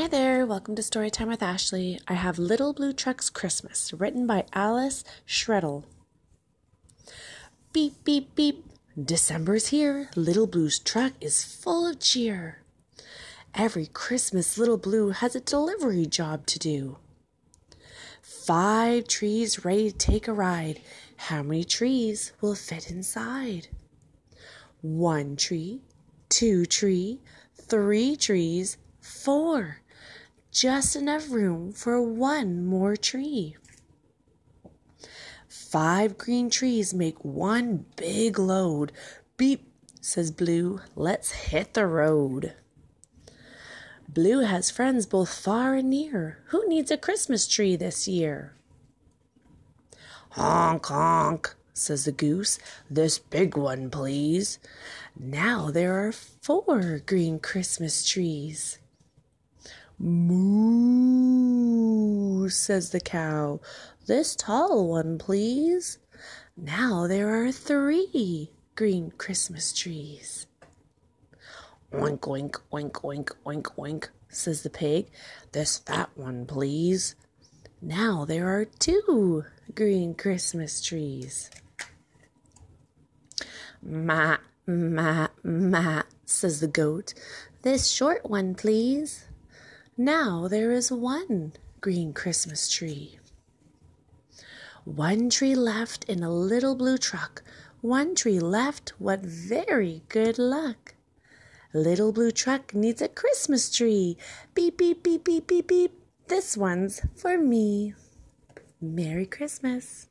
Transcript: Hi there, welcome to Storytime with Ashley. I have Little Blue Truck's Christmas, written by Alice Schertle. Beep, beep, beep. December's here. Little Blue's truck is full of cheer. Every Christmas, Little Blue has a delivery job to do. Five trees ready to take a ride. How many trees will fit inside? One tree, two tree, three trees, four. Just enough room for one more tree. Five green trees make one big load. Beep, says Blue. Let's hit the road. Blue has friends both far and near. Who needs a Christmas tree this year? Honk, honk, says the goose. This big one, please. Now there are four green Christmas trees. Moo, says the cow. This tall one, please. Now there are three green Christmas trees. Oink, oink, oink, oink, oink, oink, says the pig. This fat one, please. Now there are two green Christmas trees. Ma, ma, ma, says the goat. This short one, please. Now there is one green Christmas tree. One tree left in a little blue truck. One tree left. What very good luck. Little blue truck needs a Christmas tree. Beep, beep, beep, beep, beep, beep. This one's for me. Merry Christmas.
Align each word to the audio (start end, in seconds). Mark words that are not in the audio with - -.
Hi 0.00 0.08
there, 0.08 0.46
welcome 0.46 0.74
to 0.76 0.82
Storytime 0.82 1.28
with 1.28 1.42
Ashley. 1.42 2.00
I 2.08 2.14
have 2.14 2.38
Little 2.38 2.72
Blue 2.72 2.94
Truck's 2.94 3.28
Christmas, 3.28 3.92
written 3.92 4.26
by 4.26 4.46
Alice 4.54 5.04
Schertle. 5.26 5.84
Beep, 7.74 8.02
beep, 8.02 8.34
beep. 8.34 8.64
December's 8.98 9.66
here. 9.66 10.08
Little 10.16 10.46
Blue's 10.46 10.78
truck 10.78 11.12
is 11.20 11.44
full 11.44 11.86
of 11.86 12.00
cheer. 12.00 12.62
Every 13.54 13.88
Christmas, 13.88 14.56
Little 14.56 14.78
Blue 14.78 15.10
has 15.10 15.36
a 15.36 15.40
delivery 15.40 16.06
job 16.06 16.46
to 16.46 16.58
do. 16.58 16.96
Five 18.22 19.06
trees 19.06 19.66
ready 19.66 19.90
to 19.90 19.98
take 19.98 20.26
a 20.26 20.32
ride. 20.32 20.80
How 21.28 21.42
many 21.42 21.62
trees 21.62 22.32
will 22.40 22.54
fit 22.54 22.90
inside? 22.90 23.68
One 24.80 25.36
tree, 25.36 25.82
two 26.30 26.64
tree, 26.64 27.20
three 27.54 28.16
trees, 28.16 28.78
four. 29.02 29.79
Just 30.52 30.96
enough 30.96 31.30
room 31.30 31.72
for 31.72 32.02
one 32.02 32.66
more 32.66 32.96
tree. 32.96 33.56
Five 35.48 36.18
green 36.18 36.50
trees 36.50 36.92
make 36.92 37.24
one 37.24 37.86
big 37.94 38.36
load. 38.36 38.90
Beep, 39.36 39.72
says 40.00 40.32
Blue. 40.32 40.80
Let's 40.96 41.30
hit 41.30 41.74
the 41.74 41.86
road. 41.86 42.54
Blue 44.08 44.40
has 44.40 44.72
friends 44.72 45.06
both 45.06 45.32
far 45.32 45.76
and 45.76 45.88
near. 45.88 46.38
Who 46.46 46.66
needs 46.68 46.90
a 46.90 46.96
Christmas 46.96 47.46
tree 47.46 47.76
this 47.76 48.08
year? 48.08 48.54
Honk, 50.30 50.86
honk, 50.86 51.54
says 51.72 52.06
the 52.06 52.12
goose. 52.12 52.58
This 52.90 53.20
big 53.20 53.56
one, 53.56 53.88
please. 53.88 54.58
Now 55.16 55.70
there 55.70 56.04
are 56.04 56.10
four 56.10 57.02
green 57.06 57.38
Christmas 57.38 58.04
trees. 58.04 58.79
Moo, 60.02 61.28
says 62.48 62.88
the 62.88 63.00
cow. 63.00 63.60
This 64.06 64.34
tall 64.34 64.88
one, 64.88 65.18
please. 65.18 65.98
Now 66.56 67.06
there 67.06 67.28
are 67.44 67.52
three 67.52 68.50
green 68.76 69.10
Christmas 69.18 69.74
trees. 69.74 70.46
Oink, 71.92 72.20
oink, 72.20 72.58
oink, 72.72 72.92
oink, 72.92 73.32
oink, 73.44 73.64
oink, 73.76 74.08
says 74.30 74.62
the 74.62 74.70
pig. 74.70 75.10
This 75.52 75.76
fat 75.78 76.08
one, 76.14 76.46
please. 76.46 77.14
Now 77.82 78.24
there 78.24 78.48
are 78.48 78.64
two 78.64 79.44
green 79.74 80.14
Christmas 80.14 80.80
trees. 80.80 81.50
Ma, 83.82 84.38
ma, 84.66 85.28
ma, 85.42 86.04
says 86.24 86.60
the 86.60 86.68
goat. 86.68 87.12
This 87.62 87.86
short 87.90 88.30
one, 88.30 88.54
please. 88.54 89.26
Now 89.96 90.48
there 90.48 90.72
is 90.72 90.90
one 90.90 91.52
green 91.80 92.12
Christmas 92.12 92.70
tree. 92.70 93.18
One 94.84 95.30
tree 95.30 95.54
left 95.54 96.04
in 96.04 96.22
a 96.22 96.32
little 96.32 96.74
blue 96.74 96.98
truck. 96.98 97.42
One 97.80 98.14
tree 98.14 98.40
left. 98.40 98.90
What 98.98 99.20
very 99.20 100.02
good 100.08 100.38
luck. 100.38 100.94
Little 101.72 102.12
blue 102.12 102.30
truck 102.30 102.74
needs 102.74 103.00
a 103.00 103.08
Christmas 103.08 103.70
tree. 103.70 104.16
Beep, 104.54 104.78
beep, 104.78 105.02
beep, 105.02 105.24
beep, 105.24 105.46
beep, 105.46 105.68
beep. 105.68 105.92
This 106.28 106.56
one's 106.56 107.02
for 107.16 107.38
me. 107.38 107.94
Merry 108.80 109.26
Christmas. 109.26 110.09